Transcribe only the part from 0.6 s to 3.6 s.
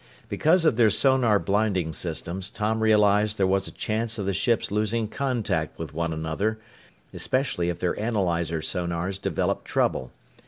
of their sonar blinding systems, Tom realized there